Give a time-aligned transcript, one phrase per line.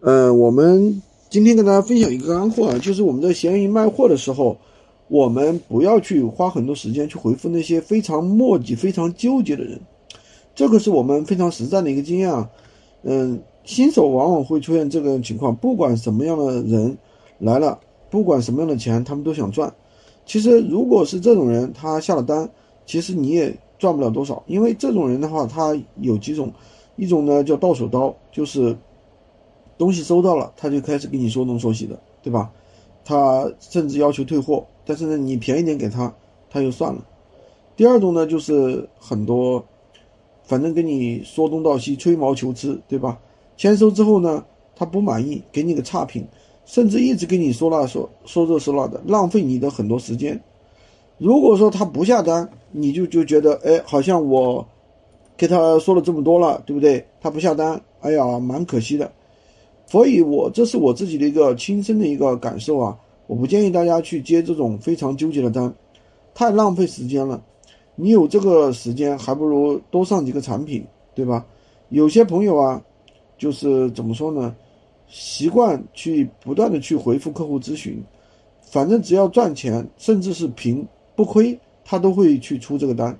[0.00, 4.56] 呃，我们今天跟大家分享一个干货啊，就是我们在闲鱼卖货的时候，
[5.08, 9.80] 我们不要去花很多时间去回复那些非常磨叽、非常纠结的人，
[10.54, 12.48] 这个是我们非常实战的一个经验啊。
[13.02, 16.96] 嗯，新手往往会出现这个情况，不管什么样的人
[17.40, 17.76] 来了，
[18.08, 19.74] 不管什么样的钱，他们都想赚。
[20.24, 22.48] 其实如果是这种人，他下了单，
[22.86, 26.52] 其实你也赚不了多少，因为这种人的话，他有几种，
[26.94, 28.76] 一种呢叫到手刀，就是。
[29.78, 32.50] 东西收到了，他就开始跟你说东说西的，对吧？
[33.04, 36.12] 他甚至要求退货，但是呢，你便宜点给他，
[36.50, 37.02] 他又算了。
[37.76, 39.64] 第二种呢，就是很多，
[40.42, 43.18] 反正跟你说东道西，吹毛求疵，对吧？
[43.56, 44.44] 签收之后呢，
[44.76, 46.26] 他不满意，给你个差评，
[46.66, 50.38] 甚至一直跟你说那说说这说那的，浪费你的很多时间。
[51.16, 54.66] 如果说他不下单，你就就觉得，哎，好像我
[55.36, 57.06] 给他说了这么多了，对不对？
[57.20, 59.10] 他不下单，哎呀，蛮可惜的。
[59.90, 62.94] 所以，我这是我自己的一个亲身的一个感受啊！
[63.26, 65.74] 我不建议大家去接这种非常纠结的单，
[66.34, 67.42] 太浪费时间了。
[67.94, 71.46] 你有这个时间，还不如多上几个产品，对吧？
[71.88, 72.82] 有些朋友啊，
[73.38, 74.54] 就是怎么说呢？
[75.08, 77.98] 习惯去不断的去回复客户咨询，
[78.60, 83.18] 反正只要赚钱，甚至是平不亏，他都会去出这个单，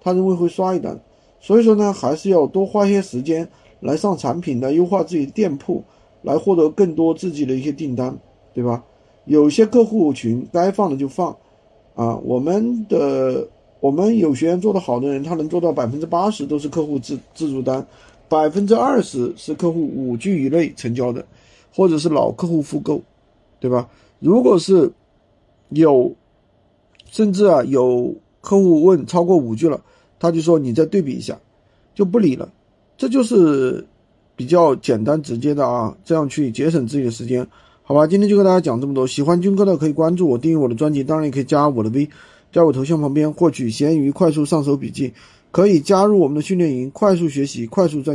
[0.00, 0.98] 他认为会刷一单。
[1.40, 3.46] 所以说呢，还是要多花些时间
[3.80, 5.84] 来上产品，来优化自己的店铺。
[6.26, 8.18] 来获得更多自己的一些订单，
[8.52, 8.82] 对吧？
[9.26, 11.30] 有些客户群该放的就放，
[11.94, 13.46] 啊，我们的
[13.78, 17.86] 我们有学员做的好的人，他能做到百分之八十都是客户自自助单，
[18.28, 21.24] 百分之二十是客户五句以内成交的，
[21.72, 23.00] 或者是老客户复购，
[23.60, 23.88] 对吧？
[24.18, 24.90] 如果是
[25.68, 26.12] 有，
[27.08, 29.80] 甚至啊有客户问超过五句了，
[30.18, 31.38] 他就说你再对比一下，
[31.94, 32.48] 就不理了，
[32.96, 33.86] 这就是。
[34.36, 37.44] 比较简单直接的啊，这样去节省自己的时间，
[37.82, 38.06] 好吧？
[38.06, 39.06] 今天就跟大家讲这么多。
[39.06, 42.08] 喜欢军哥的可以关注我，订阅我的专辑，当然也可以加我的 V，
[42.52, 45.12] 在我头像旁边获取闲鱼快速上手笔记，
[45.50, 48.14] 可以加入我们的训练营，快速学习，快速赚